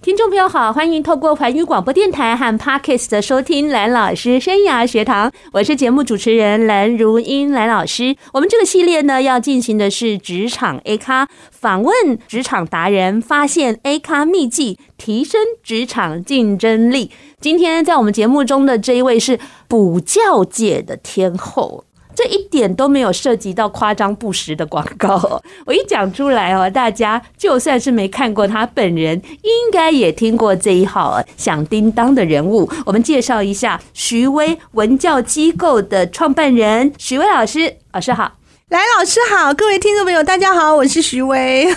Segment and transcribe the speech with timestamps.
[0.00, 8.14] 听众朋友好，欢迎透过环宇广播电台和 Parkes 的收听蓝老师生涯学堂，我是节目主持人蓝如英蓝老师。
[8.32, 17.10] 我们这个系列呢，要进行的是职场 A 咖访问职场达人，发现 A 咖秘技，提升职场竞争力。
[17.40, 21.84] 今天在我们节目中的这一位是补教界的天后。
[22.18, 32.68] 这一点都没有涉及到夸张不实的广告， 我一讲出来哦，大家就算是没看过他本人，应该也听过这一号响叮当的人物。
[32.84, 38.32] 我们介绍一下徐威文教机构的创办人徐威老师，老师好。
[38.68, 41.66] 来，老师好，各位听众朋友，大家好，我是徐薇。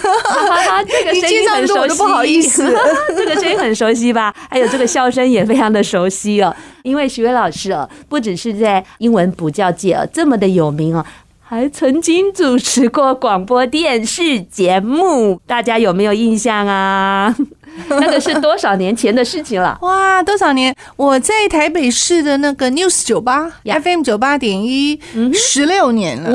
[0.85, 2.69] 这个声音很熟悉，不好意思，
[3.15, 4.35] 这个声音很熟悉吧？
[4.49, 6.53] 还有这个笑声也非常的熟悉哦。
[6.83, 11.05] 因为徐薇老师哦，不只是在英文补教界哦这么的有名哦，
[11.39, 17.33] 还曾经主持过广播电视节目，大家有没有印象啊？
[17.89, 19.77] 那个是多少年前的事情了？
[19.81, 20.75] 哇，多少年？
[20.95, 24.99] 我在台北市的那个 News 九八 FM 九八点一，
[25.33, 26.29] 十六年了。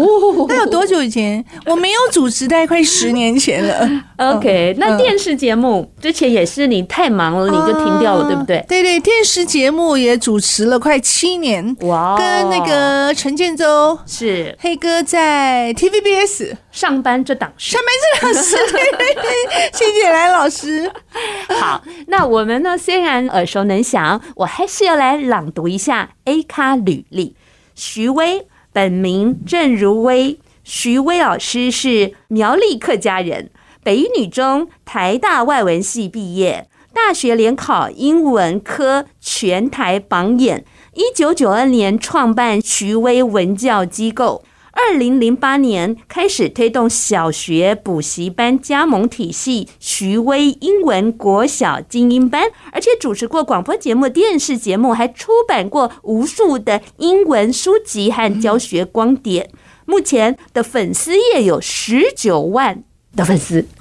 [0.48, 1.44] 那有多久以前？
[1.66, 3.88] 我没有主持，大概快十年前了。
[4.16, 8.64] OK，那电视节目之前也是你太忙了，你就停掉了，对不对？
[8.68, 11.76] 对对，电视节目也主持了快七年。
[11.80, 18.56] 哇，跟那个陈建州是黑哥在 TVBS 上班这档事，上班这档事。
[18.72, 20.90] 对对对，谢谢来老师。
[21.60, 22.76] 好，那我们呢？
[22.76, 27.34] 虽然耳熟能详，我还是要来朗读一下 A 咖履历。
[27.74, 33.50] 徐威，本名郑如薇，徐威老师是苗栗客家人，
[33.82, 40.64] 北一女中台大外文系毕业，大学联考英文科全台榜眼。
[40.94, 44.42] 一九九二年创办徐威文教机构。
[44.76, 59.50] 二零零八年开始推动小学补习班加盟体系，徐威英文国小精英班，而且主持过广播节目、电视节目，还出版过无数的英文书籍和教学光碟。
[59.86, 62.84] 目前的粉丝也有十九万。
[63.16, 63.66] 的粉丝，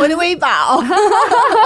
[0.00, 0.82] 我的微宝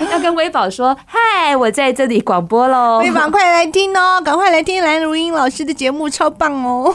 [0.10, 6.94] 要跟微宝说嗨，我在这里广播喽， 微宝快来听哦，赶快来听蓝如英老师的节目，超棒哦。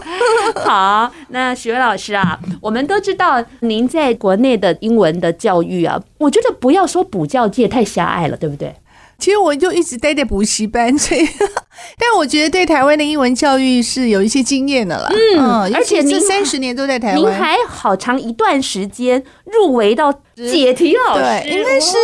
[0.56, 8.76] 好，那许巍老师啊，我们都知道您在国内的英文的教育啊，我觉得不要说补教界太狭隘了，对不对？
[9.20, 11.28] 其实我就一直待在补习班，所以，
[12.00, 15.10] 但我觉得对台湾的英文教育是有一些经验的啦。
[15.36, 21.96] 嗯，而且这三十年都在台湾，您还好长一段时间入围到解题老师，对，应该是。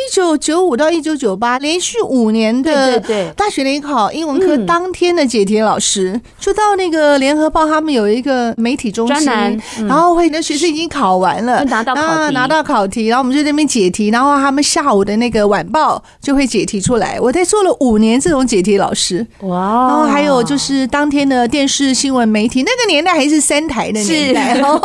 [0.00, 2.98] 一九九五到一九九八，连续五年的
[3.36, 9.30] 大学联考英文科当天的解题老师，就到那个联合报，他们有一个媒体中心，
[9.86, 17.18] 然后会那学生已经考完了，拿到考题，拿到考题，然后我们就在那边解题，然后他们下午的那个晚报就会解题出来。
[17.20, 19.88] 我在做了五年这种解题老师，哇！
[19.88, 24.80] 然后还有就是当天的电视新闻媒体，那个年代还是三台的年代， 然后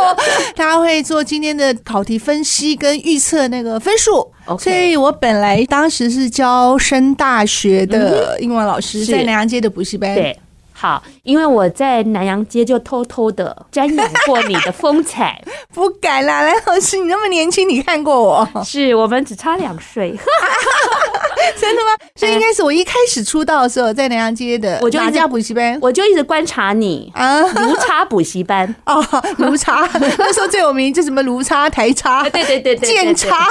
[0.54, 4.28] 他会做今天的考题分析跟预测那个分数。
[4.58, 10.14] 所以我本来当时是教升大学的英文老师，在南洋街的补习班。
[10.14, 10.38] 对，
[10.78, 15.42] 好，因为我在南阳街就偷偷的瞻仰过你的风采，
[15.72, 18.46] 不敢啦，蓝老师，你那么年轻，你看过我？
[18.62, 20.14] 是我们只差两岁。
[21.58, 21.92] 真的吗？
[22.14, 25.78] 所以应该是我一开始出道的时候，在南阳街的 我就哪家补习班？
[25.80, 29.02] 我就一直观察你啊，卢差补习班哦，
[29.38, 29.88] 卢差
[30.18, 33.48] 那时候最有名就什么卢差、台差，对对对对，剑差。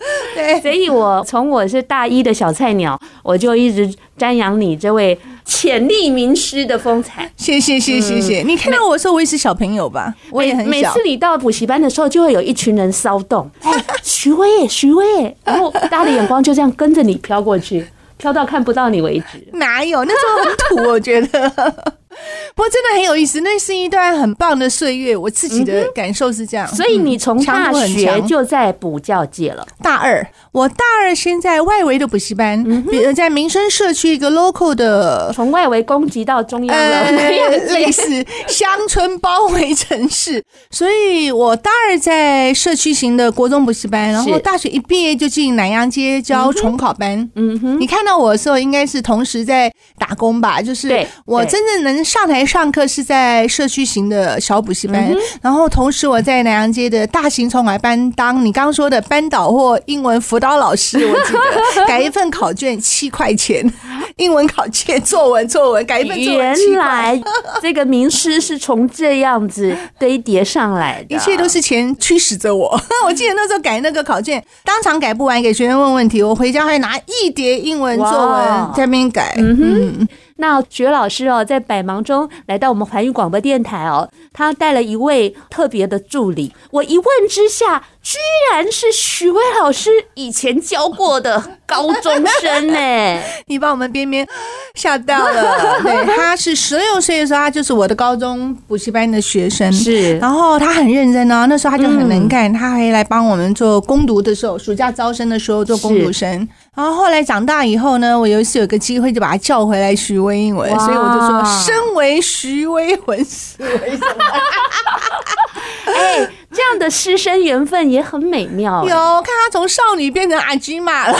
[0.34, 3.88] 对，所以我从我是大一的小菜鸟，我就一直
[4.18, 5.18] 瞻仰你这位。
[5.42, 8.40] 潜力名师的风采，谢谢谢谢谢。
[8.42, 10.14] 你看到我的时候，我也是小朋友吧？
[10.30, 10.70] 我也很小。
[10.70, 13.50] 每次你到补习班的时候，就会有一群人骚动。
[13.62, 17.84] 哎， 徐威，徐威，然后大家的眼光就这样跟着你飘过去，
[18.16, 19.44] 飘到看不到你为止。
[19.58, 20.04] 哪有？
[20.04, 21.94] 那时候很土，我觉得。
[22.54, 25.16] 不过真的很有意思，那是一段很棒的岁月。
[25.16, 29.66] 我自己的感受是这样，所以你从大学就在补教界了。
[29.82, 37.10] 大二，我大二先在外围的补习班，比如在民生社区一个 local 的，从外围攻击到中央了，
[37.72, 40.42] 类似乡村包围城市。
[40.70, 47.28] 所以我大二在社区型的国中补习班，然后大学一毕业就进南洋街教重考班。
[47.36, 50.60] 嗯哼，你看到我的时候，应该是同时在打工吧。
[50.60, 60.98] 就是我真正能上台上课是在社区型的小补习班，然后同时我在南洋街的大型崇海班当你刚刚说的班导或英文辅导老师。
[61.06, 63.64] 我记得改一份考卷七块钱，
[64.16, 66.74] 英文考卷作文作文改一份作文七块。
[66.74, 67.22] 原来
[67.60, 72.80] 这个名师是从这样子堆叠上来的，一切都是钱驱使着我。
[73.06, 78.42] 我记得那时候改那个考卷，当场改不完，给学生问问题，我回家还拿一叠英文作文
[78.74, 79.34] 在那边改。
[79.38, 80.08] 嗯哼。
[80.40, 86.52] 那觉老师哦，在百忙中来到我们环宇广播电台哦，他带了一位特别的助理。
[86.70, 88.18] 我一问之下，居
[88.50, 93.20] 然是许巍老师以前教过的高中生呢！
[93.46, 94.26] 你把我们边边
[94.74, 95.80] 吓到了。
[95.84, 99.70] 对，他是十六岁的时候，他就是我的高中补习班的学生。
[99.70, 106.48] 是，然后他很认真哦，那时候他就很能干，嗯、他还来帮我们做攻读的时候，暑假招生的时候做攻读生。
[106.74, 114.24] 然后后来长大以后呢，我有一次有个机会就把他叫回来徐威英文，所以我就说，身为徐威魂师，为什么？
[115.92, 118.82] 哎，这样的师生缘分也很美妙。
[118.84, 118.88] 有
[119.22, 121.18] 看他从少女变成阿基玛了，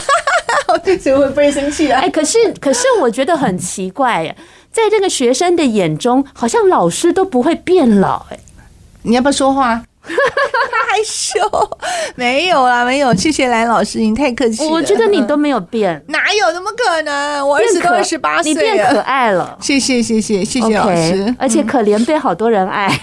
[0.68, 2.00] 我这次会不会生气啊？
[2.00, 4.36] 哎，可是可是我觉得很奇怪耶，
[4.72, 8.26] 在这个学生的眼中，好像老师都不会变老。
[8.30, 8.38] 哎，
[9.02, 9.82] 你要不要说话？
[10.90, 11.38] 害羞，
[12.16, 13.14] 没有啦，没有。
[13.14, 14.70] 谢谢蓝老师，你太客气了。
[14.70, 16.52] 我觉得你都没有变，哪有？
[16.52, 17.46] 怎么可能？
[17.46, 19.56] 我儿子都二十八岁了，你变可爱了。
[19.60, 21.26] 谢谢，谢谢，谢谢老师。
[21.26, 22.88] Okay, 而且可怜被好多人爱。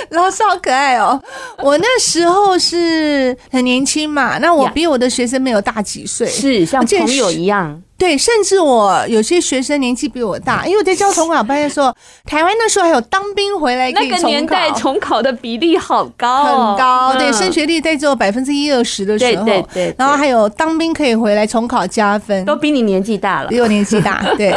[0.10, 1.20] 老师好可爱哦！
[1.58, 7.80] 我那时候是很年轻嘛，那我比我的学生没有大几岁，是像朋友一样。
[8.00, 11.94] 对，甚至我有些学生年纪比我大， 因为我在教重考班的时候，
[12.24, 17.14] 台湾那时候还有当兵回来那个年代重考的比例好高，哦，很高。
[17.18, 24.50] 对，升学率在只有百分之一二十的时候，对对对，然后还有当兵可以回来重考加分，都比你年纪大了，比我年纪大， 对，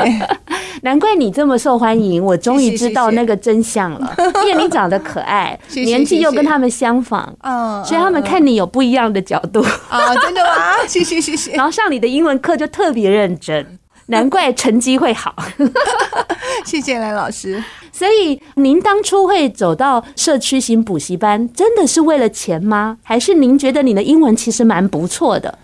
[0.84, 9.62] 难怪你这么受欢迎，我终于知道那个真相了，谢谢谢谢，因为你长得可爱，年纪又跟他们相仿，嗯，所以他们看你有不一样的角度。
[9.90, 10.78] 啊，真的吗？
[10.88, 11.52] 谢谢谢谢。
[11.54, 15.36] 然后上你的英文课就特别认真， 难怪成绩会好。
[16.66, 17.64] 谢谢蓝老师。
[17.92, 22.98] 所以您当初会走到社区型补习班，真的是为了钱吗？
[23.04, 25.60] 还是您觉得你的英文其实蛮不错的？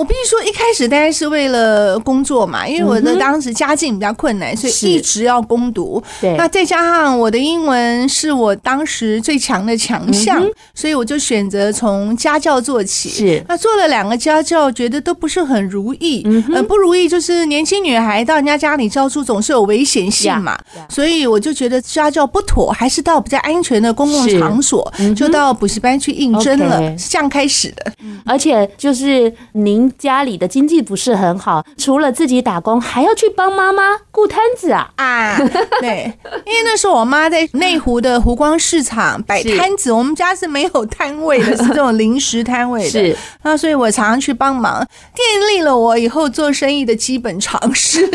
[0.00, 6.02] 我必须说，一开始当然是为了工作嘛，因为我的当时家境比较困难，所以一直要攻读。
[6.22, 10.42] 对，那再加上我的英文是我当时最强的强项，
[10.74, 13.10] 所以我就选择从家教做起。
[13.10, 16.22] 是，那做了两个家教，觉得都不是很如意。
[16.24, 20.58] 嗯，呃，不如意就是年轻女孩到人家家里教书，总是有危险性嘛。
[20.88, 27.92] 所以我就觉得家教不妥，还是到比较安全的公共场所，就到补习班去应征了，是这样开始的。
[28.24, 29.89] 而且就是您。
[29.98, 34.90] 家里的经济不是很好，除了自己打工，还要去帮妈妈顾摊子啊！
[34.96, 35.36] 啊，
[35.80, 36.12] 对，
[36.44, 42.90] 因为那时候我妈在内湖的湖光市场摆摊子，我们家是没有摊位的，是这种临时摊位的。
[42.90, 48.08] 是，那所以我常常去帮忙，建立了我以后做生意的基本常识。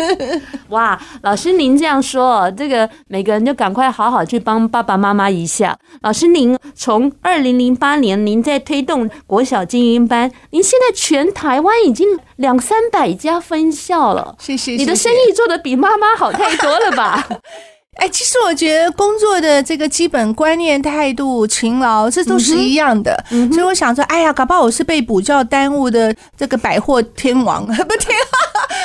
[0.68, 5.76] 哇，老师您这样说，这个每个人就赶快好好去帮爸爸妈妈一下。
[6.02, 14.72] 老师您从二零零八年您在推动国小精英班，您现在全台湾已经两三百家分校了，谢谢。
[14.72, 17.28] 你的生意做的比妈妈好太多了吧？
[18.00, 23.22] 哎，其实我觉得工作的这个基本观念、态度、勤劳，这都是一样的。
[23.30, 28.16] 嗯、所以我想说，哎呀，搞不好我是被补教耽误的这个百货天王， 不天。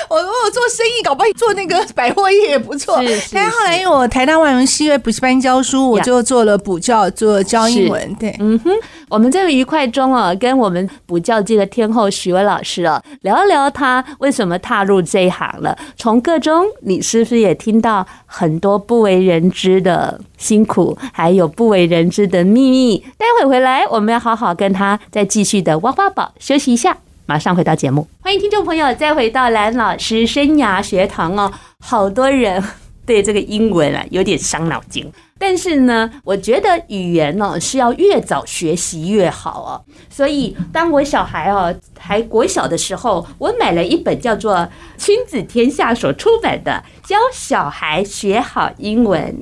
[0.09, 3.01] 我我做生意，搞不好做那个百货业也不错。
[3.33, 8.13] 但是后来因为我台大外文系因为补习班教书，我就做了补教，做教英文。
[8.15, 8.71] 对，嗯哼。
[9.09, 15.75] 我们在愉快中啊，跟我们补教界的天后许巍老师啊，聊一聊他为什么踏入这一行了。
[15.97, 23.03] 从个中，你是不是也听到很多不为人知的辛苦，还有不为人知的秘密？
[23.17, 26.31] 待会回来，我们要好好跟他再继续的挖挖宝。
[26.37, 28.07] 休息一下，马上回到节目。
[28.21, 31.51] 欢迎听众朋友再回到蓝老师生涯学堂哦。
[31.79, 32.63] 好多人
[33.09, 35.11] 对这个英文啊有点伤脑筋。
[35.39, 39.71] 但是呢，我觉得语言呢是要越早学习越好哦。
[40.09, 44.55] 所以，当我小孩哦还国小的时候，我买了一本叫做
[44.97, 49.33] 《亲子天下》所出版的《教小孩学好英文》。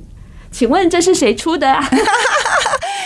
[0.50, 1.84] 请问这是谁出的啊？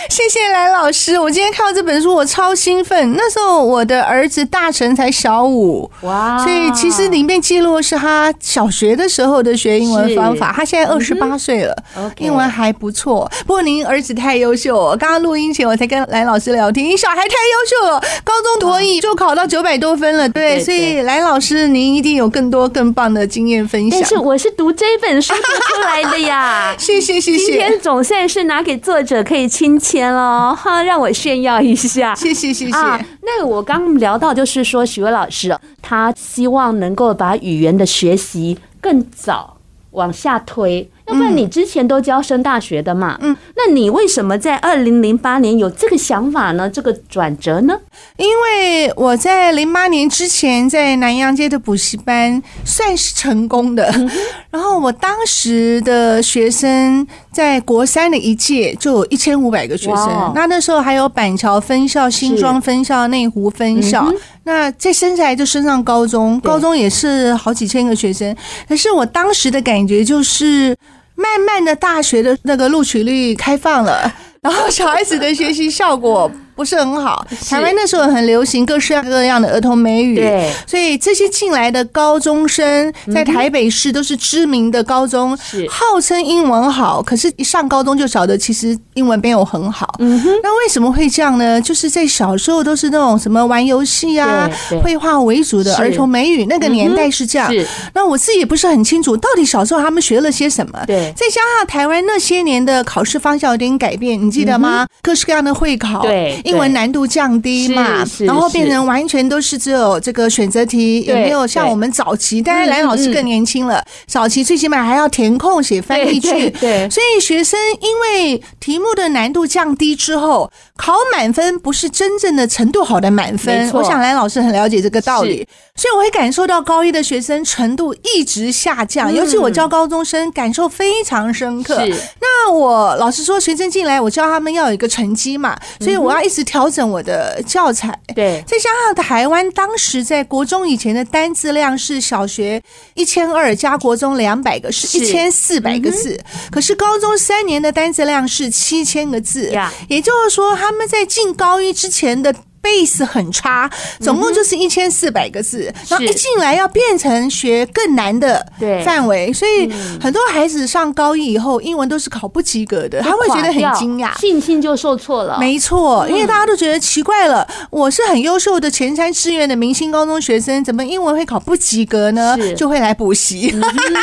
[0.08, 3.14] 谢谢蓝老师，我今天看到这本书，我超兴奋。
[3.16, 6.38] 那时候我的儿子大成才小五，哇！
[6.42, 10.52] 所以其实里面记录是他小学的时候的学英文方法。
[10.54, 11.74] 他现在二十八岁了，
[12.18, 13.30] 英文还不错。
[13.46, 20.28] 不过您儿子太优秀了，刚刚录音前我才跟蓝老师聊天，你小孩太优秀了，高中多益就考到九百多分了。
[20.28, 24.00] 对，所以蓝老师您一定有更多更棒的经验分享。
[24.00, 27.44] 但是我是读这本书读出来的呀， 谢谢谢谢。
[27.44, 32.14] 今天总算是拿给作者可以亲签了哈，让我炫耀一下。
[32.14, 32.74] 谢谢谢谢。
[32.74, 39.58] 啊，那我刚聊到就是说，许巍老师他希望能够把语言的学习更早
[39.90, 40.88] 往下推。
[41.06, 43.18] 要不然你之前都教升大学的嘛？
[43.20, 46.70] 嗯，那你为什么在二零零八年有这个想法呢？
[46.70, 47.76] 这个转折呢？
[48.16, 53.92] 因为我在零八年之前在南阳街的补习班算是成功的，
[54.50, 64.12] 然后我当时的学生在国三的一届就有一千五百个学生，那那时候还有板桥分校、新庄分校、内湖分校，
[64.44, 68.36] 那再升下来就升上高中，高中也是好几千个学生。
[68.68, 70.76] 可是我当时的感觉就是。
[71.14, 76.28] 慢慢的，大学的那个录取率开放了，然后小孩子的学习效果。
[76.54, 77.26] 不是很好。
[77.48, 85.36] 台湾那时候很流行各式各样的儿童美语，对，所以这些进来的高中生在台北市都是知名的高中，
[85.68, 89.94] 号称英文好，可是一上高中就晓得其实英文没有很好。
[89.98, 91.60] 嗯哼，那为什么会这样呢？
[91.60, 94.48] 就是在小时候都是那种什么玩游戏啊、
[94.82, 97.50] 绘画为主的儿童美语，那个年代是这样。
[97.94, 100.78] 那我自己也不是很清楚，到底小时候他们学了些什么？
[100.86, 104.86] 对，再加上台湾那些年的考试方向有点改变，你记得吗？
[105.00, 106.41] 各式各样的会考，对。
[106.44, 123.70] 英文难度降低嘛，然后变成完全都是只有这个选择题，也没有像我们早期，当然蓝老师更年轻了，早期最起码还要填空写翻译句，对，所以学生因为题目的难度降低之后，考满分不是真正的程度好的满分。
[123.72, 125.46] 我想蓝老师很了解这个道理，
[125.76, 131.80] 所以我会感受到高一的学生程度一直下降，尤其我教高中生，感受非常深刻。
[132.20, 136.68] 那我老实说，学生进来，我教他们要有一个成绩嘛，所以我要一直调。
[136.72, 142.62] 整我的教材，对，再加上台湾当时在国中以前的单字量是小学
[142.94, 146.18] 一千二加国中两百个，是一千四百个字。
[146.50, 149.54] 可是高中三年的单字量是七千个字，
[149.86, 152.34] 也就是说他们在进高一之前的。
[152.62, 153.68] Base 很差，
[154.00, 158.46] 总共就是一千四百个字，然后一进来要变成学更难的
[158.84, 165.38] 范围，所以很多孩子上高一以后，英文都是考不及格的，他会觉得很惊讶，信心就受挫了。
[165.40, 172.38] 没错，因为大家都觉得奇怪了，我是很优秀的前三志愿的明星高中学生，怎么英文会考不及格呢？
[172.56, 173.52] 就会来补习。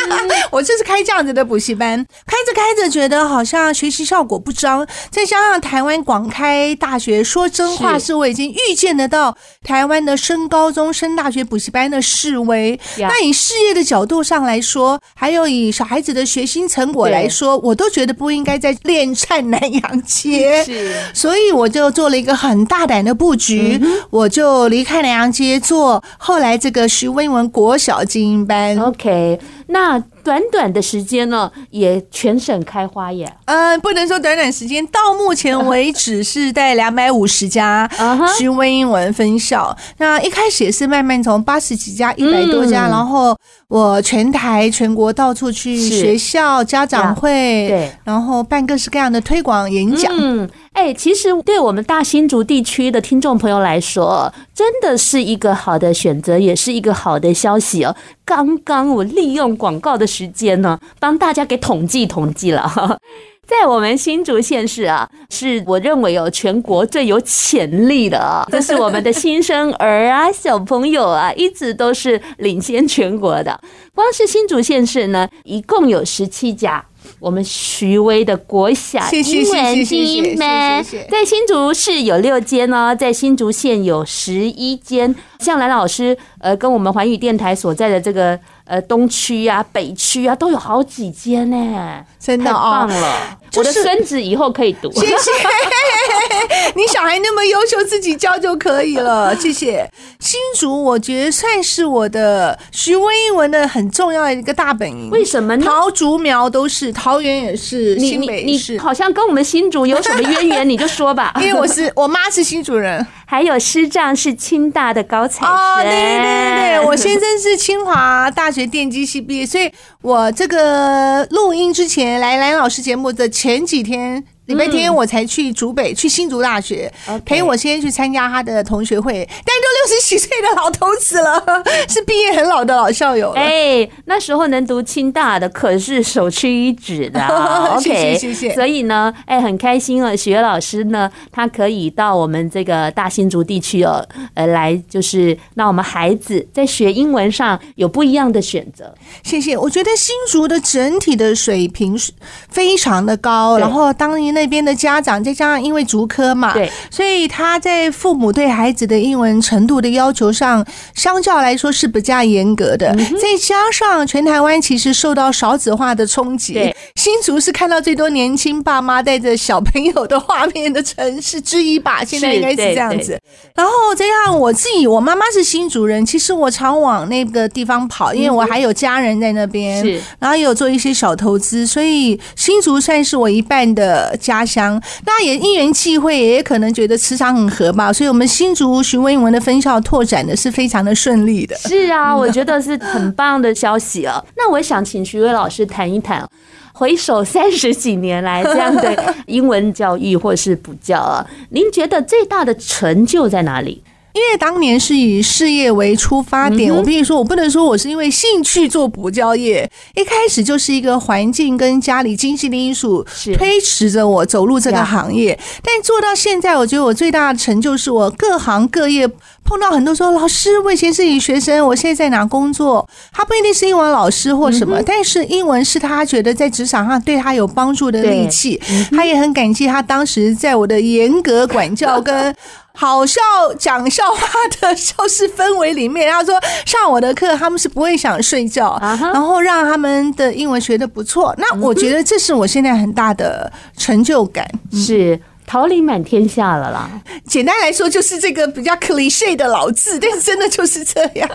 [0.50, 8.49] 我就是开这样子的补习班，开着开着觉得好像学习效果不彰，再加上台湾广开大学，说真话是我已经。
[8.50, 12.78] 预见得到台湾的升高中、升大学补习班的示威。
[12.98, 20.62] 那以事业的角度上来说，还有以小孩子的学习成果来说，我都觉得不应该再恋战南洋街。
[20.64, 23.80] 是，所以我就做了一个很大胆的布局，
[24.10, 28.78] 我就离开南洋街，做后来这个徐威文国小精英班。
[28.78, 29.38] OK，
[29.70, 30.02] 那。
[30.22, 33.26] 短短的时间呢，也全省开花耶。
[33.46, 37.88] 呃，不能说短短时间，到目前为止是在两百五十家
[38.38, 39.74] 徐威英文分校。
[39.96, 43.34] 那一开始也是慢慢从八十几家、一百多家，然后
[43.68, 47.30] 我全台全国到处去学校、家长会，
[47.70, 50.12] 对，然后办各式各样的推广演讲。
[50.14, 57.94] 嗯，哎，其实对我们大新竹地区的听众朋友来说，真的是一个好的选择，也是一个好的消息哦。
[58.24, 62.98] 刚刚我利用广告的时间呢，帮大家给统计统计了，
[63.46, 73.60] 在我们新竹县市啊，是我认为有全国最有潜力的啊，这是我们的新生儿啊，小朋友啊，一直都是领先全国的。
[73.92, 76.82] 光是新竹县市呢，一共有十七家。
[77.18, 85.14] 我们徐威的国小英文精英班，在新竹市有六间哦，在新竹县有十一间。
[85.38, 93.38] 像兰老师呃，跟我们环宇电台所在的这个呃东区啊、北区啊，都有好几间呢，真的太棒了！
[93.56, 95.12] 我的孙子以后可以读，谢谢。
[96.76, 99.34] 你小孩那么优秀，自己教就可以了。
[99.34, 99.90] 谢谢。
[100.18, 105.08] 新竹，我觉得算是我的徐威英文的很重要的一个大本营。
[105.08, 105.64] 为什么呢？
[105.64, 108.44] 桃竹苗都是，桃园也是，新北。
[108.44, 110.68] 你好像跟我们新竹有什么渊源？
[110.68, 111.32] 你就说吧。
[111.40, 115.54] 因为我是我妈是新竹人，还有师丈是清大的高材生。
[115.54, 119.70] 哦，对对对对，我先生是清华大学电机系毕业，所以
[120.02, 124.24] 我这个录音之前来蓝老师节目的前几天。
[124.50, 126.92] 礼拜天我才去竹北，去新竹大学
[127.24, 131.44] 陪我先去参加他的同学会，但都六十几岁的老头子了，
[131.88, 133.30] 是毕业很老的老校友。
[133.30, 137.24] 哎，那时候能读清大的可是首屈一指的。
[137.76, 138.54] OK，谢谢谢谢。
[138.54, 144.04] 所以呢，哎，很开心啊，许巍老师呢，他可以到我们这个大新竹地区哦，
[144.34, 148.92] 呃，来就是让我们孩子在学英文上有不一样的选择。
[149.22, 152.12] 谢谢，我觉得新竹的整体的水平是
[152.48, 162.94] 非常的高，然后当年那边的家长再加上因为竹科嘛，对，所以他在父母对孩子的英文程度的要求上，相较来说是比较严格的。
[162.96, 173.18] 再加上全台湾其实受到少子化的冲击，新竹是看到最多年轻爸妈带着小朋友的画面的城市之一吧，现在应该是这样子。
[173.54, 184.80] 然后再加上我自己，我妈妈是新竹人，其实我常往那个地方跑，因为我还有家人在那边，是，然后也有做一些小投资，所以新竹算是我一半的家乡。
[185.04, 191.56] 那也因缘际会，也可能觉得磁场很合吧，所以我们新竹徐文英文的分校拓展的是非常的顺利的。
[191.56, 194.22] 是啊， 我觉得是很棒的消息啊。
[194.36, 196.26] 那我想请徐威老师谈一谈，
[196.72, 203.82] 回首三十几年来这样的英文教育或是补教啊，您觉得最大的成就在哪里？
[204.12, 215.38] 因为当年是以事业为出发点，我必须说，我不能说我是因为兴趣做补教业，一开始就是一个环境跟家里经济的因素推迟着我走入这个行业。
[215.62, 219.06] 但做到现在，我觉得我最大的成就是我各行各业
[219.44, 222.88] 碰到很多说，老师，我以前是你学生，我现在在哪工作？
[223.12, 228.60] 他不一定是英文老师或什么，但是英文是他觉得在职场上对他有帮助的利器。
[228.90, 232.34] 他也很感激他当时在我的严格管教跟。
[232.80, 233.20] 好笑
[233.58, 234.26] 讲笑话
[234.58, 241.34] 的教室氛围里面，他说上我的课，他们是不会想睡觉，然后让他们的英文学的不错。
[241.36, 246.88] 那我觉得这是我现在很大的成就感，是桃李满天下了啦。
[247.26, 251.28] 简单来说，就是这个比较 cliche 的老字，但是真的就是这样。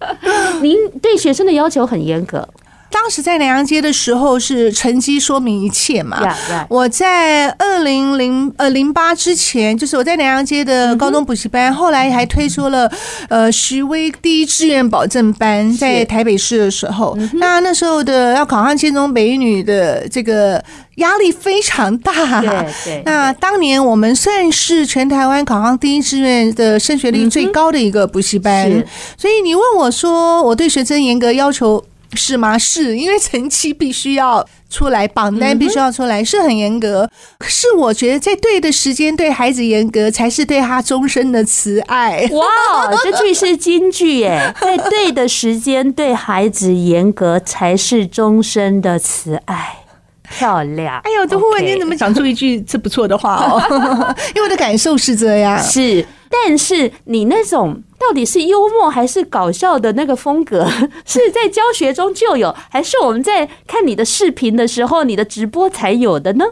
[0.62, 2.48] 您对学生的要求很严格。
[2.90, 6.66] 当时在南洋街的时候是成绩说明一切嘛？Yeah, right.
[6.68, 12.90] 我在二零零呃零八之前，就是我在南洋街的高中补习班，后来还推出了
[13.28, 20.62] 呃徐威第一志愿保证班，在台北市的时候，那那时候的要考上建中北女的这个
[20.96, 22.40] 压力非常大。
[22.40, 23.02] 对对。
[23.04, 28.70] 那当年我们算是全台湾考上第一志愿的升学率最高的一个补习班，
[29.16, 31.84] 所以你问我说我对学生严格要求。
[32.16, 32.56] 是吗？
[32.58, 37.08] 是因为成绩必须要出来，榜单必须要出来，是很严格。
[37.38, 42.28] 可是我觉得在对的时间对孩子严格，才是对他终身的慈爱。
[42.32, 42.46] 哇，
[43.04, 44.52] 这句是金句耶！
[44.60, 49.76] 在对的时间对孩子严格，才是终身的慈爱。
[50.28, 51.00] 漂亮！
[51.04, 53.62] 哎呦，这忽然间怎么讲出一句这不错的话哦？
[54.34, 55.62] 因为我的感受是这样。
[55.62, 57.80] 是，但是你那种。
[57.98, 60.66] 到底是幽默还是搞笑的那个风格，
[61.06, 66.44] 是在教学中就有，还是我们在看你的视频的时候，你的直播才有的呢？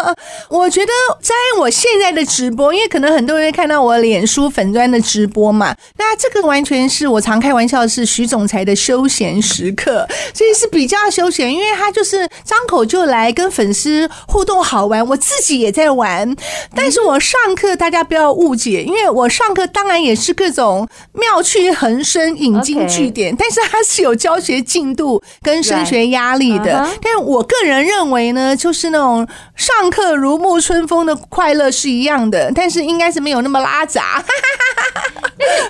[0.50, 16.36] 我觉得在我现在的直播，因为可能很多人会看到我脸书粉砖的直播嘛，那这个完全是我常开玩笑是徐总裁的休闲时刻，所以是比较休闲，因为他就是张口就来跟粉丝互动好玩，我自己也在玩，
[16.74, 20.86] 但是我上课大家不要误解，因为我上课当然也是各种。
[21.12, 26.86] 妙趣横生，引经据典，但是它是有教学进度跟升学压力的。
[27.00, 29.26] 但我个人认为呢，就是那种
[29.56, 34.24] 上课如沐春风的快乐是一样的，但是应该是没有那么拉杂。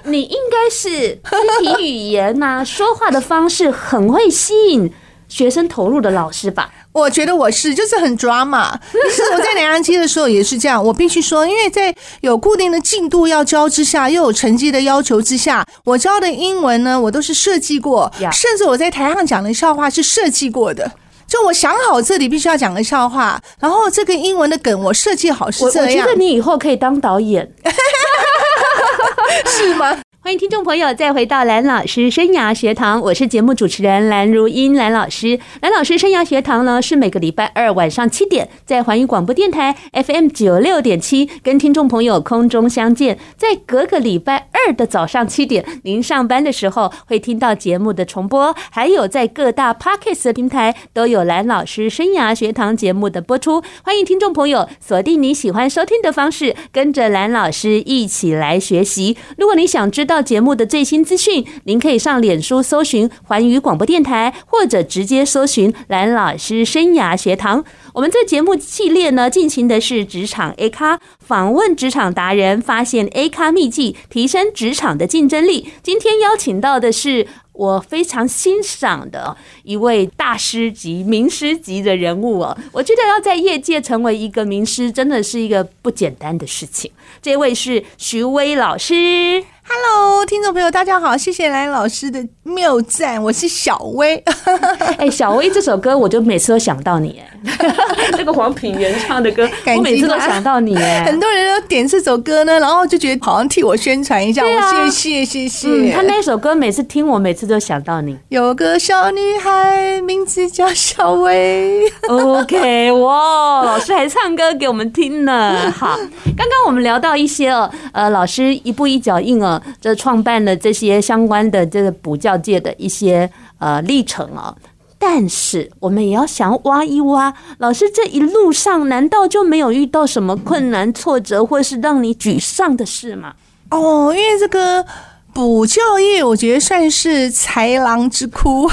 [0.04, 4.92] 你应该是肢体语言呐、啊，说话的方式很会吸引
[5.28, 6.70] 学生投入的老师吧？
[6.92, 8.72] 我觉得我是，就是很 drama。
[8.92, 10.84] 其实我在南阳街的时候也是这样。
[10.84, 20.90] 我必须说，因为在有固定的进度要教之下，又有成绩的要求之下，我教的英文呢，我都是设计过，甚至我在台上讲的笑话是设计过的。
[21.28, 25.86] 就我想好这里必须要讲个笑话，然后这个英文的梗我设计好是这样。
[25.86, 27.48] 我觉得你以后可以当导演，
[29.46, 29.96] 是吗？
[30.22, 35.40] 欢迎听众朋友再回到蓝老师生涯学堂，我是节目主持人蓝如英，蓝老师。
[35.62, 53.62] 蓝老师生涯学堂呢，是每个礼拜二晚上七点在环宇广播电台 FM 九六点七跟听众朋友空中相见，在隔个礼拜二的早上七点，您上班的时候会听到节目的重播，还有在各大 Podcast 的平台都有蓝老师生涯学堂节目的播出。
[53.82, 59.16] 欢迎听众朋友锁定你喜欢收听的方式，跟着蓝老师一起来学习。
[59.38, 60.09] 如果你想知道。
[60.10, 67.64] 到节目的最新资讯，您可以上脸书搜寻环宇广播电台，或者直接搜寻蓝老师生涯学堂。
[67.94, 75.70] 我们这节目系列呢，进行的是职场 A 咖访问职场达人，发现 A 咖秘技，提升职场的竞争力。
[75.80, 82.58] 今天邀请到的是我非常欣赏的一位大师级、名师级的人物哦。
[82.72, 86.90] 我觉得要在业界成为一个名师，真的是一个不简单的事情。
[87.22, 89.44] 这位是徐薇老师。
[89.72, 94.16] Hello，听众朋友，大家好，谢谢蓝老师的谬赞，我是小薇。
[94.98, 97.56] 哎、欸，小薇这首歌，我就每次都想到你，哎，
[98.18, 105.92] 那个黄品源唱的歌，我每次都想到你，哎，很多人都点这首歌呢，然后就觉得好像替我宣传一下，我谢谢谢谢、嗯。
[105.92, 108.18] 他那首歌每次听我，每次都想到你。
[108.28, 111.80] 有个小女孩，名字叫小薇。
[112.10, 115.72] OK，哇，老师还唱歌给我们听呢。
[115.78, 115.96] 好，
[116.36, 119.59] 刚刚我们聊到一些哦，呃，老师一步一脚印哦。
[119.80, 124.54] 这创办了这些相关的这个补教界的一些呃历程啊，
[124.98, 133.34] 但是我们也要想挖一挖，老师这一路上难道就没有遇到什么困难挫折，或是让你沮丧的事吗？
[133.70, 134.84] 哦，因为这个
[135.32, 138.70] 补教业，我觉得算是豺狼之窟，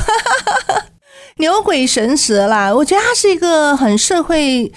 [1.38, 2.74] 牛鬼神蛇啦。
[2.74, 4.72] 我觉得它是一个很社会。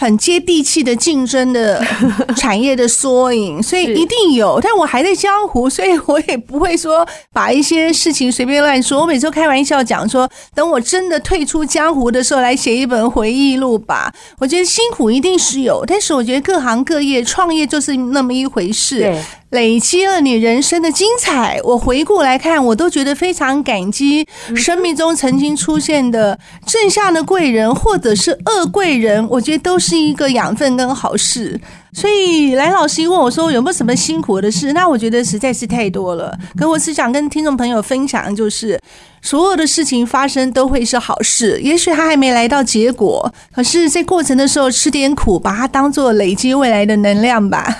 [0.00, 1.84] 很接地气的竞争的
[2.34, 4.58] 产业的缩影，所以一定有。
[4.62, 9.02] 但我还在江湖，所以我也不会说把一些事情随便乱说。
[9.02, 14.10] 我每次开玩笑讲说，等我真的退出江湖的时候，来写一本回忆录吧。
[14.38, 19.14] 我觉得辛苦一定是有，但是我觉得各行各业创业就是那么一回事。
[19.50, 31.60] 累积了你人生的精彩，我回顾来看，我都觉得非常感激生命中曾经出现的正向的贵人，或者是恶贵人，我觉得都是一个养分跟好事。
[31.92, 36.32] 所以蓝老师问我说有没有什么辛苦的事，那我觉得实在是太多了。
[36.56, 38.80] 可我只想跟听众朋友分享，就是
[39.20, 47.76] 所有的事情发生都会是好事，也许他还没来到结果，可是，在过程的时候吃点苦，把它当做累积未来的能量吧。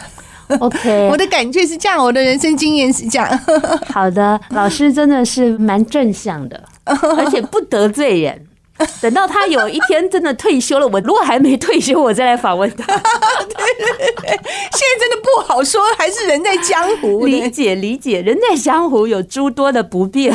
[0.59, 3.41] OK， 我的感觉是这样，我的人生经验是这样。
[3.89, 8.47] 好的，老师真的是蛮正向的， 而且不得罪人。
[9.01, 12.85] 等到他有一天真的退休了，我如果还没退休，我再来访问他。
[12.87, 12.97] 对
[13.79, 17.27] 对对，现在真的不好说，还是人在江湖。
[17.27, 20.33] 理解理解，人在江湖有诸多的不便，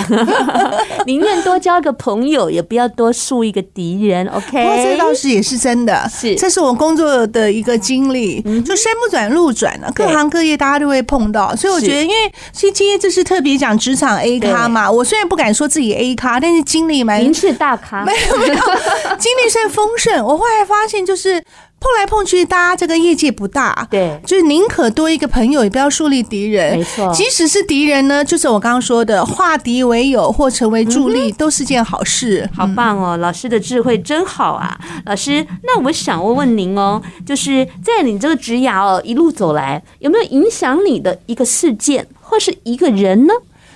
[1.05, 4.27] 宁愿多交个朋友，也不要多树一个敌人。
[4.27, 8.41] OK，不过这倒是也是真的，是这是我工作的一个经历。
[8.61, 12.15] 就山不转路转了，各行各业大家都会碰到，所以我觉得，因为
[12.51, 18.03] 其实今天这是特别讲职场 A 咖嘛，我虽然不敢说自己 A 咖，但是经历蛮，您是大咖。
[18.05, 18.34] 没有，
[19.17, 20.23] 经历算丰盛。
[20.25, 21.41] 我后来发现，就是
[21.79, 26.77] 碰来碰去，大家这个业界不大，对，就是宁可多一个朋友，也不要树立敌人。
[26.77, 32.49] 没错，即使是敌人呢，就是我刚刚说的，化敌为友或成为助力，都是件好事。
[32.55, 34.77] 好棒哦，老师的智慧真好啊！
[35.05, 43.33] 老师，那我想问问您哦，就是在你这个职涯哦一路走来，有没有影响你的一个事件或是一个人呢？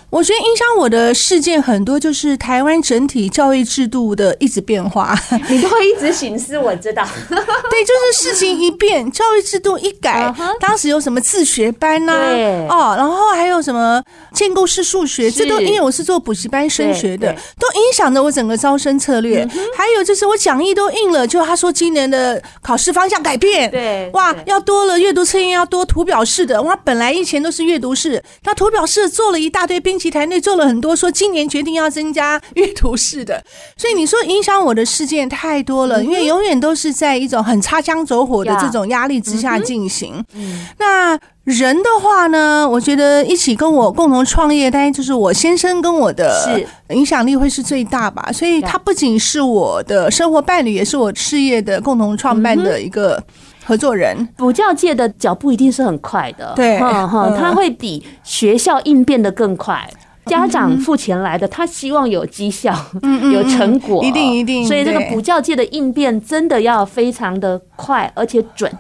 [0.10, 5.16] 我觉得影响我的事件很多，就是台湾整体教育制度的一直变化。
[5.48, 7.08] 你都会一直醒思，我知道。
[7.30, 12.68] 对，就是事情一变，教育制度一改，当时有什么自学班呐、啊？
[12.70, 14.02] 哦，然后还有什么
[14.34, 19.48] 建构式数学，这都因为我是做补习班升学的，都影响着我整个招生策略。
[19.76, 26.60] 还有就是我讲义都印了，就他说今年的考试方向改变，对，哇，要多了阅读测验，要多图表式的。
[26.64, 33.44] 哇，本来以前都是阅读式，那图表式做了一大堆其团队做了很多，说今年决定要增加阅读式的，
[33.76, 40.24] 所以你说影响我的事件太多了，因为永远都是在一种很擦枪走火的这种压力之下进行。
[40.78, 46.60] 那人的话呢，我觉得一起跟我共同创业，当然就是我先生跟我的
[46.92, 48.32] 影响力会是最大吧。
[48.32, 53.22] 所以他不仅是我的生活伴侣，也是我事业的共同创办的一个。
[53.70, 59.88] 合作人，补教界的脚步一定是很快的，对，哈哈，他会比学校应变的更快。
[60.26, 64.66] 家长付钱来的，他希望有绩效，嗯，有成果，一定一定。
[64.66, 68.72] 所以这个补教界的应变真的要非常的快，而且准。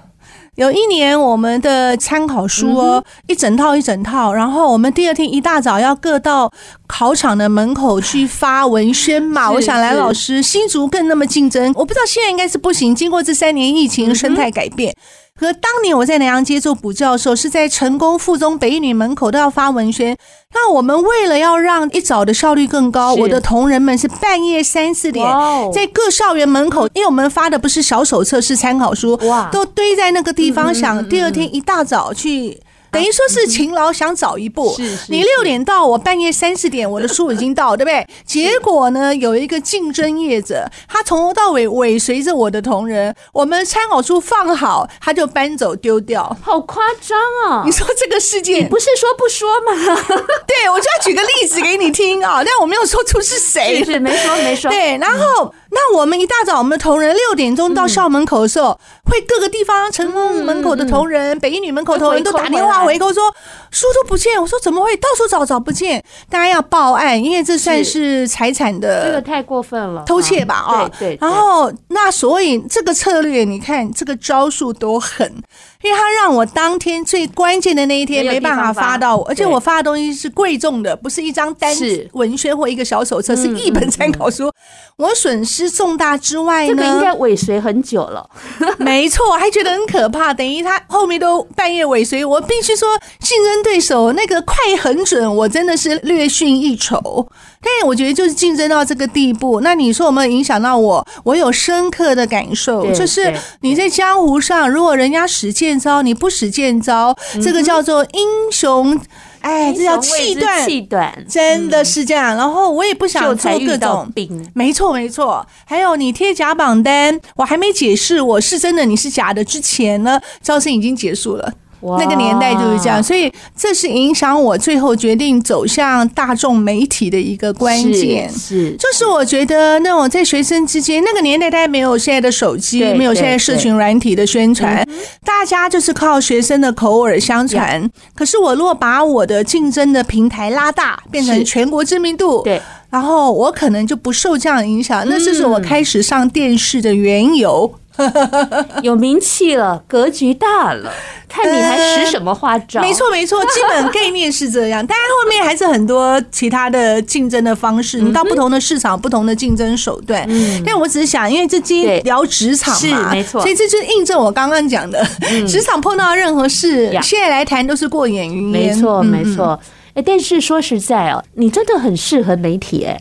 [0.60, 6.52] 有一年，我们的参考书哦，一整套一整套，然后我们第二天一大早要各到
[6.86, 9.50] 考场的门口去发文宣嘛。
[9.50, 12.94] 我想来老师，新竹更那么竞争，我不知道现在应该是不行。
[12.94, 14.94] 经过这三年疫情生态改变。
[15.40, 20.18] 和当年我在南阳街做补教授，是在成功附中北一女门口都要发文宣。
[20.54, 25.26] 那我们为了要让一早的效率更高，我的同仁们是半夜三四点
[25.74, 32.60] 在各校园门口，因为我们发的不是小手册，是参考书，哇，都堆在那个地方，想第二天一大早去
[32.92, 34.74] 等于说是勤劳想早一步。
[34.76, 38.06] 是，是，你六点到，我半夜三四点，我的书已经到，对不对？
[38.26, 47.64] 结果呢，有一个竞争业者，他从头到尾尾随着我的同仁，我们参考书放好，他就搬走丢掉，好夸张啊！
[47.66, 49.96] 你说这个世界，你不是说不说吗？
[50.48, 54.72] 对，我就要举个例子给你听啊， 但我没有说出是谁，没说没说。
[54.72, 55.46] 对，然后。
[55.46, 63.34] 嗯那我们一大早，我们的同仁六点钟到校门口的时候，嗯、会各个地方成功门口的同仁、北一女门口的同仁都打电话回扣说
[63.72, 64.40] 书都不见。
[64.42, 64.96] 我说怎么会？
[64.98, 70.56] 到处找找不见，大家要报案，因为这算是财产的这个太过分了，偷窃吧？
[70.56, 71.20] 啊，哦、对，对，对。
[71.22, 75.42] 然后那所以这个策略，你看这个招数多狠。
[75.82, 81.74] 因为他让我当天最关键的那一天没办法发到我，而且我发的东西是贵重的，不是一张单
[82.12, 84.52] 文宣或一个小手册，是一本参考书，
[84.98, 88.30] 我损失重大之外呢，这个应该尾随很久了，
[88.78, 90.34] 没错，还觉得很可怕。
[90.34, 92.26] 等于他后面都半夜尾随。
[92.26, 97.26] 我，必须说竞争对手那个快很准，我真的是略逊一筹。
[97.62, 101.06] 但我觉得就是竞争到这个地步，那你说有没有影响到我？
[101.24, 108.98] 我有深刻的感受，就是你在江湖上，如果人家使剑招，你不使剑招，这个叫做英雄，
[109.42, 112.36] 哎，这叫气短，气短，真的是这样。
[112.38, 115.46] 然后我也不想做各种兵，没错没错。
[115.66, 121.54] 还有你贴假榜单，我还没解释我是真的，你是假的之前呢，招生已经结束了。
[121.82, 128.30] 那个年代就是这样，所以这是影响我最后决定走向大众媒体的一个关键。
[128.32, 134.86] 是，就是我觉得那种在学生之间，那个年代大家没有现在的手机，没有现在社群软体的宣传，
[135.24, 137.90] 大家就是靠学生的口耳相传。
[138.14, 145.06] 可是我如果把我的竞争的平台拉大，变成全国知名度，对，然后我可能就不受这样影响。
[145.08, 147.74] 那这是我开始上电视的缘由。
[148.82, 150.92] 有名气了，格局大了，
[151.28, 152.80] 看你还使什么花招？
[152.82, 154.86] 呃、没错没错， 基本概念是这样。
[154.86, 160.26] 当然后面还是很多其他的竞争的方式，你到不同的市场，不同的竞争手段。
[160.30, 165.06] 嗯，但我只是想，因为这今天聊职场嘛，没错，所以这就是印证我刚刚讲的，
[165.48, 168.70] 职场碰到任何事，现在来谈都是过眼云烟。
[168.70, 169.60] 没错没错，
[169.94, 173.00] 哎，但是说实在哦，你真的很适合媒体哎。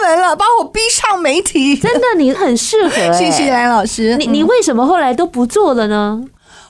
[0.00, 1.76] 谢他们了，把我逼上媒体。
[1.76, 3.12] 真的，你很适合、欸。
[3.16, 4.16] 谢谢蓝老师。
[4.16, 6.22] 你你为什么后来都不做了呢？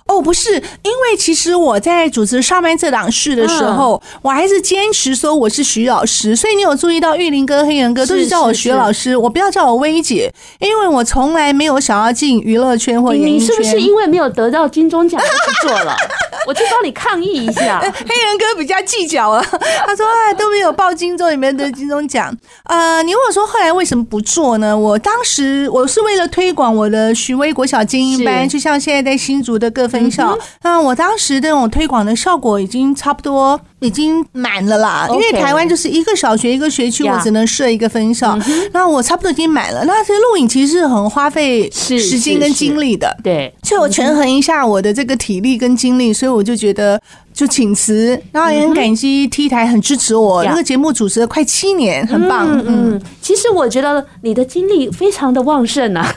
[0.08, 6.34] 哦，不是，因为其实我在主持上班这档事的时候，嗯、我还是坚持说我是徐老师。
[6.34, 13.46] 所以你有注意到玉林哥、黑人哥都是叫我徐老师，我不要叫我薇姐，因为我从来没有想要进娱乐圈或演艺圈。
[13.46, 15.94] 你是不是因为没有得到金钟奖就不做了？
[16.48, 17.78] 我去帮你抗议一下。
[17.80, 22.34] 黑人哥比较计较了，他说啊都没有报金钟，也没有得金钟奖。
[22.64, 24.76] 呃，你问我说后来为什么不做呢？
[24.76, 29.97] 我当时我是为了推广我的徐薇国小精英班，就像现在在新竹的各分。
[29.98, 35.06] 分校，那我当时那种推广的效果已经差不多，已经满了啦。
[35.10, 38.38] 因为台湾就是一个小学一个学区，我只能设一个分校，
[38.72, 39.84] 那我差不多已经满了。
[39.84, 43.52] 那这录影其实是很花费时间跟精力的，对。
[43.62, 47.00] 所以我权衡一下我的这个体力跟精力，所以我就觉得
[47.32, 48.20] 就请辞。
[48.32, 52.46] 然后也很感激 T 台很支持我，那个节目主持了快七年，很棒。
[52.66, 56.14] 嗯，其实我觉得你的精力非常的旺盛啊。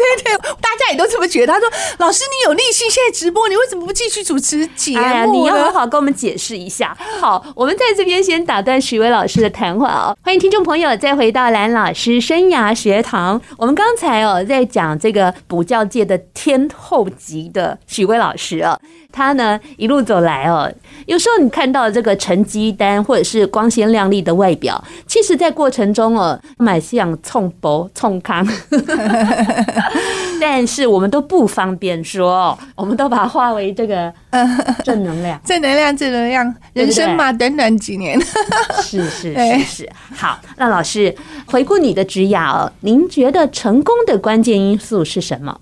[0.00, 1.52] 对对，大家也都这么觉得。
[1.52, 6.96] 他说：“老师，你有力气，现在直播，你为什么不继续主持节目？”哎呀，你要好好跟我们解释一下。
[7.20, 10.16] 好，我们在这边先打断许巍老师的谈话哦。
[10.22, 13.40] 欢迎听众朋友再回到蓝老师生涯学堂。
[13.58, 18.78] 我们刚才哦在讲这个补教界的天后级的许巍老师哦。
[19.12, 20.72] 他呢一路走来哦，
[21.06, 28.46] 有时候你看到这个成绩单或者是光鲜亮丽的外表，其实在过程中哦，蛮像冲博冲康，
[30.40, 34.12] 但是我们都不方便说，我们都把它化为这个
[34.84, 38.18] 正能量，正能量，正能量，人生嘛，短短几年，
[38.82, 39.90] 是是是是。
[40.14, 41.14] 好，那老师
[41.46, 45.60] 回顾你的职涯哦，您觉得成功的关键因素是什么？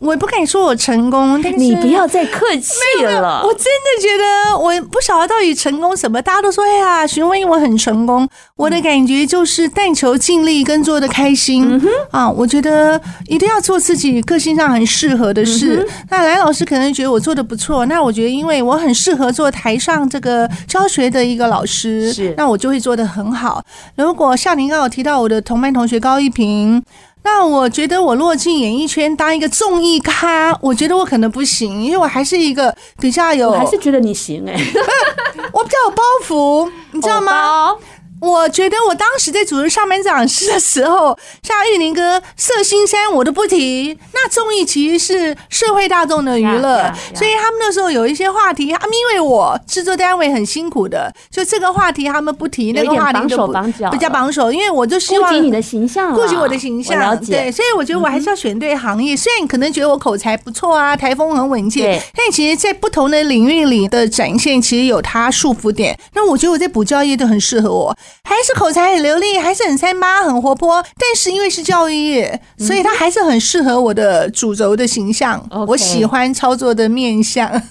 [0.00, 3.42] 我也不敢说我成功，但是你不要再客气了。
[3.44, 6.20] 我真的觉得我不晓得到底成功什么。
[6.22, 11.70] 大家都说哎呀，询问我很成功，我的感觉就是但求尽力跟做的开心。
[11.70, 15.86] 嗯、啊，我觉得一定要做自己个性上很适合的事。
[15.86, 23.62] 嗯、那蓝老师可能觉得我做的不错，那我觉得因为我很适合做台上这个教学的一个老师，是那我就会做的很好。
[23.96, 26.82] 如果像您刚刚提到我的同班同学高一平。
[27.22, 34.64] 那我觉得我落进演艺圈当一个综艺咖，我觉得我可能不行，因为我还是一个比较有，我还是觉得你行哎、欸，
[35.52, 37.74] 我比较有包袱，你知道吗？
[38.20, 43.96] 我觉得我当时在主持上班讲师的时候，像玉林哥、色心山，我都不提。
[44.12, 47.18] 那综艺其实是社会大众的娱乐，yeah, yeah, yeah.
[47.18, 53.48] 所以他们那时候有一些话题，他们因为我制作单位很辛苦的，就这个话题他们不提，那个话题就
[53.90, 57.18] 比较榜首，因为我就希望顾及你的形象，顾及我的形象。
[57.24, 59.14] 对，所以我觉得我还是要选对行业。
[59.14, 65.98] 嗯、虽然你可能觉得我口才不错啊，台风很稳健，但其实，在不同的领域里的展现，其实有它束缚点。
[66.14, 67.96] 那我觉得我在补教业都很适合我。
[68.22, 75.44] 还是口才很流利，还是很三八、很活泼，但是因为是教育业，所以他还是很适合我的主轴的形象。
[75.66, 77.62] 我喜欢操作的面相，所以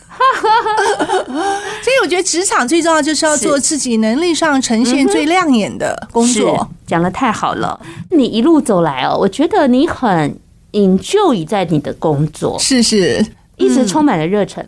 [2.03, 6.69] 我觉得职场最重要就是要做自己能力上呈现最亮眼的工作。
[6.85, 7.79] 讲得太好了，
[8.11, 10.37] 你一路走来哦，我觉得你很
[10.71, 13.25] enjoy 在你的工作，是是，
[13.57, 14.67] 一直充满了热忱。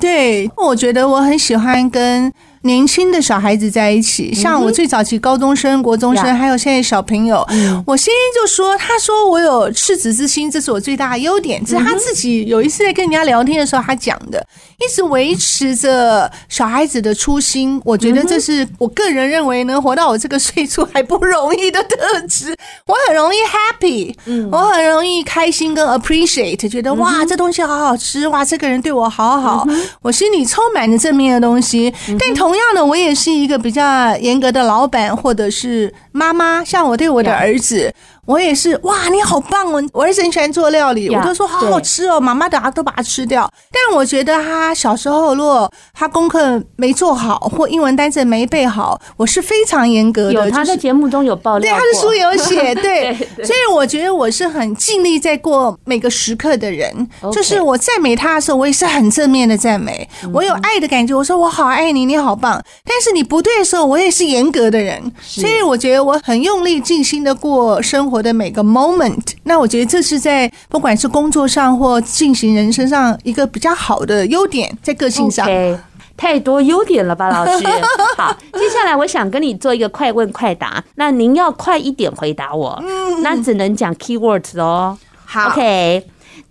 [0.00, 2.32] 对，我觉得我很喜欢跟。
[2.62, 7.46] 年轻的小孩子在一起，像我最早期高中生、国中生，还有现在小朋友，
[7.86, 14.44] 我先生就说：“他说我有赤子之心，这是我最大的优点。”这是他自己有一次在跟人家聊天的时候他讲的，
[14.78, 17.80] 一直维持着小孩子的初心。
[17.84, 22.56] 我觉得这是我个人认为能活到我这个岁数还不容易的特质。
[22.86, 24.12] 我很容易 happy，
[24.50, 29.66] 我很容易开心跟 appreciate，觉得哇，这东西好好吃，哇，这个人对我好好，
[30.02, 32.47] 我心里充满着正面的东西，但同。
[32.48, 36.64] 同样的，我也是一个比较严格的老板，或者是妈妈。
[36.64, 37.92] 像我对我的儿子。
[38.28, 39.82] 我也是哇，你好棒哦！
[39.94, 42.20] 我儿子很喜欢做料理，我都说好好吃哦。
[42.20, 43.50] 妈妈等下都把它吃掉。
[43.72, 50.34] 但我觉得他小时候，如果他功课没做好，或英文单词没背好，我是非常严格的。
[50.34, 53.14] 有他在节目中有爆料，对，他的书有写， 对。
[53.42, 57.08] 所以我觉得我是很尽力在过每个时刻的人。
[57.32, 60.06] 就是我赞美他的时候，我也是很正面的赞美。
[60.34, 62.62] 我有爱的感觉，我说我好爱你，你好棒。
[62.84, 65.02] 但是你不对的时候，我也是严格的人。
[65.22, 68.17] 所以我觉得我很用力、尽心的过生活。
[68.18, 75.46] 我的每个 moment，那我觉得这是在不管是工作上或进行人生上一个比较好的优点，在个性上。
[75.46, 75.78] Okay,
[76.16, 77.64] 太多优点了吧，老师？
[78.18, 82.82] 好，接下来我想跟你做一个快问快答，那您要快一点回答我，
[83.22, 84.98] 那只能讲 keywords 哦。
[85.24, 86.04] 好，OK，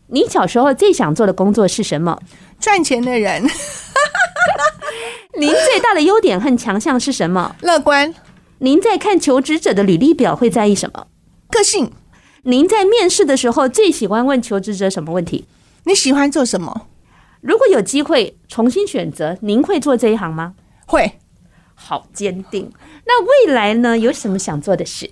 [0.07, 2.17] 你小时候最想做的工作是什么？
[2.61, 3.43] 赚钱的人。
[5.37, 7.53] 您最大的优点和强项是什么？
[7.59, 8.15] 乐观。
[8.59, 11.07] 您在看求职者的履历表会在意什么？
[11.49, 11.91] 个性，
[12.43, 15.45] 您在面试的时候最喜欢问求职者什么问题？
[15.85, 16.87] 你喜欢做什么？
[17.41, 20.53] 如果有机会重新选择，您会做这一行吗？
[20.85, 21.19] 会，
[21.75, 22.71] 好坚定。
[23.05, 23.97] 那未来呢？
[23.97, 25.11] 有什么想做的事？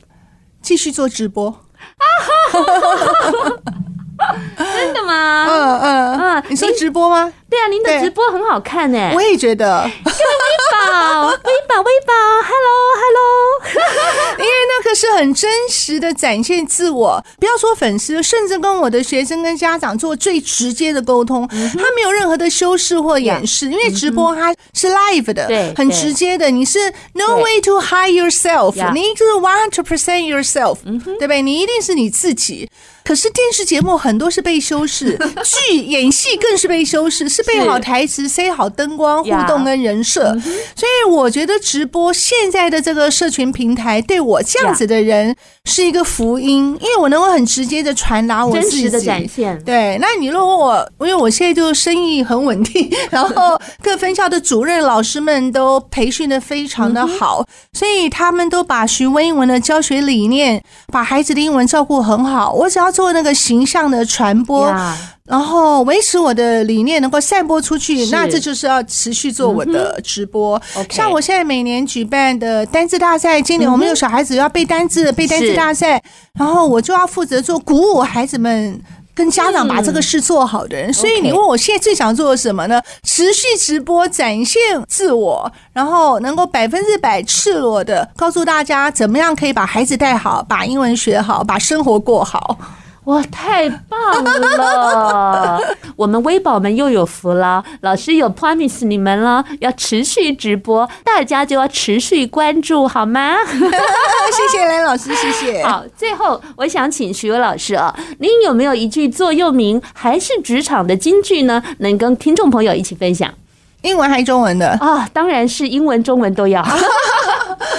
[0.61, 1.61] 继续做直播。
[4.57, 5.45] 真的吗？
[5.47, 7.31] 嗯嗯嗯，你说直播吗？
[7.49, 9.11] 对啊，您的直播很好看诶。
[9.13, 9.83] 我也觉得。
[9.85, 9.91] 微
[10.71, 11.33] 宝，微
[11.67, 12.13] 宝，微宝
[12.49, 13.19] ，Hello，Hello。
[14.39, 14.54] 因为那
[14.85, 26.51] 个是很真实的展现自我，不要说粉丝，甚至跟我的学生跟家长做最直接的沟通，他没有任何的修饰或掩饰，因为直播它是 live 的，对，很直接的。
[26.51, 26.79] 你是
[27.13, 30.77] no way to hide yourself，你就是 one hundred percent yourself，
[31.17, 31.41] 对不对？
[31.41, 32.69] 你一定是你自己。
[33.05, 35.15] 可是电视节目很多是被修饰，
[35.69, 40.35] 剧演戏更是被修饰，是背好台词、塞好灯光、互动跟人设。
[40.75, 49.63] 所以我觉得直播现在的这个社群平台对我这样子的人是一个福音，因为我能够很直接的传达我自己的展现。
[49.63, 60.59] 对，那你如果问我，因为我现在就生意很稳定，然后各分校的主任老师们都培训的非常的好，所以他们都把学文英文的教学理念，
[60.91, 62.51] 把孩子的英文照顾很好。
[62.51, 62.94] 我只要。
[62.95, 64.73] 做那个形象的传播.
[65.25, 70.62] 然后维持我的理念能够散播出去，那这就是要持续做我的直播。
[70.75, 70.93] Mm -hmm.
[70.93, 75.99] 像我现在每年举办的单字大赛，今年我们有小孩子要背单字，背单字大赛，
[76.38, 78.79] 然后我就要负责做鼓舞孩子们
[79.15, 80.93] 跟家长把这个事做好的人。
[80.93, 82.79] 所以你问我现在最想做的什么呢？
[83.01, 92.55] 持续直播，展现自我，然后能够百分之百赤裸的告诉大家怎么样可以把孩子带好，把英文学好，把生活过好。
[93.05, 95.61] 哇，太棒了！
[95.95, 103.35] 我们微宝们又有福了，老师有 promise 你们了，要持续直播，大家就要持续关注，好吗？
[103.45, 105.63] 谢谢蓝老师，谢谢。
[105.63, 111.63] 好，最后我想请徐伟老师啊，您有没有一句座右铭还是职场的金句呢？
[111.77, 113.31] 能跟听众朋友一起分享？
[113.83, 114.69] 英文还是中文的？
[114.81, 116.65] 啊，当然是英文、中文都要。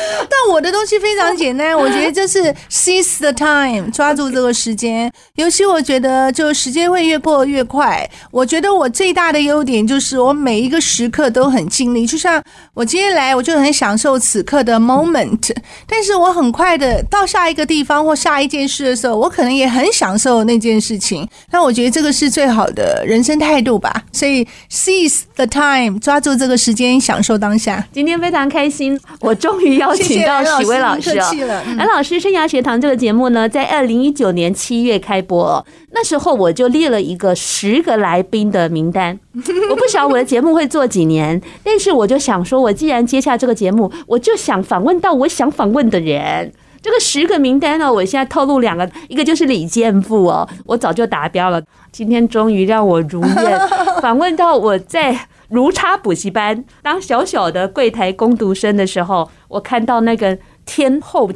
[0.28, 5.10] 但我的东西非常简单， 我觉得就是 seize the time，抓住这个时间。
[5.34, 8.08] 尤其我觉得，就时间会越过越快。
[8.30, 12.06] 我觉得我最大的优点就是我每一个时刻都很尽力。
[12.06, 12.42] 就像
[12.74, 15.54] 我今天来，我就很享受此刻的 moment。
[15.86, 21.28] 但是我很快的到下一个地方或下一件事的时候，我可能也很享受那件事情。
[21.50, 24.04] 那我觉得这个是最好的人生态度吧。
[24.12, 27.86] 所以 seize the time，抓住这个时间，享受当下。
[27.92, 31.26] 今天非常开心，我终于邀请到许巍老师了。
[31.78, 39.18] 安、嗯、老师生涯学堂这个节目呢，在二零一九年七月开播，那时候我就列了一个十个来宾的名单。
[39.70, 46.52] 我不晓得我的节目会做几年，但是我就想说，我既然接下这个节目，我就想访问到我想访问的人。
[46.82, 53.60] 这个十个名单呢，我现在透露两个，一个就是李健富哦，我早就达标了，今天终于让我如愿
[54.00, 55.18] 访问到我在。
[55.48, 56.64] 如插补习班。
[56.82, 61.30] 当小小的柜台工读生的时候，我看到那个天后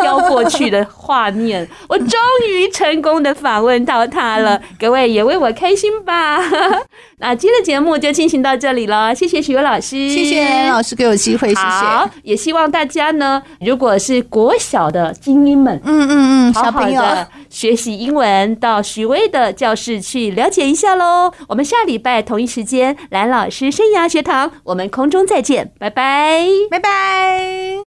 [0.00, 2.08] 飘过去的画面， 我终
[2.48, 4.60] 于成功的访问到他了。
[4.78, 6.38] 各位也为我开心吧？
[7.20, 12.10] 那今天的节目就进行到这里了，谢谢许巍老师，谢谢老师给我机会，谢谢。
[12.22, 17.02] 也希望大家呢，如果是国小的精英们，嗯嗯嗯，小朋友。
[17.50, 21.32] 学习英文，到许巍的教室去了解一下喽。
[21.48, 27.87] 我们下礼拜同一时间，蓝老师生涯学堂，我们空中再见，拜拜，拜拜。